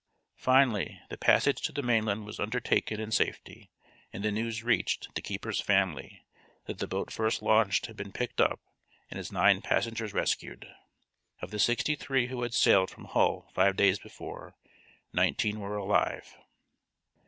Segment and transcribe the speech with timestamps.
[0.39, 3.69] Finally, the passage to the mainland was undertaken in safety,
[4.11, 6.25] and the news reached the keeper's family
[6.65, 8.59] that the boat first launched had been picked up
[9.11, 10.67] and its nine passengers rescued.
[11.39, 14.55] Of the sixty three who had sailed from Hull five days before,
[15.13, 16.35] nineteen were alive.